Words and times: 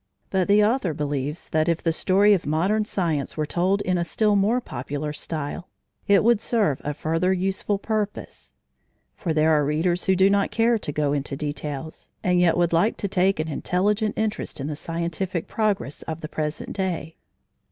But 0.31 0.47
the 0.47 0.65
author 0.65 0.95
believes 0.95 1.47
that 1.49 1.69
if 1.69 1.83
the 1.83 1.93
story 1.93 2.33
of 2.33 2.47
modern 2.47 2.85
science 2.85 3.37
were 3.37 3.45
told 3.45 3.81
in 3.81 3.99
a 3.99 4.03
still 4.03 4.35
more 4.35 4.59
popular 4.59 5.13
style, 5.13 5.69
it 6.07 6.23
would 6.23 6.41
serve 6.41 6.81
a 6.83 6.95
further 6.95 7.31
useful 7.31 7.77
purpose. 7.77 8.55
For 9.15 9.31
there 9.31 9.51
are 9.51 9.63
readers 9.63 10.05
who 10.05 10.15
do 10.15 10.27
not 10.27 10.49
care 10.49 10.79
to 10.79 10.91
go 10.91 11.13
into 11.13 11.37
details, 11.37 12.09
and 12.23 12.39
yet 12.39 12.57
would 12.57 12.73
like 12.73 12.97
to 12.97 13.07
take 13.07 13.39
an 13.39 13.47
intelligent 13.47 14.17
interest 14.17 14.59
in 14.59 14.65
the 14.65 14.75
scientific 14.75 15.47
progress 15.47 16.01
of 16.01 16.21
the 16.21 16.27
present 16.27 16.73
day. 16.73 17.17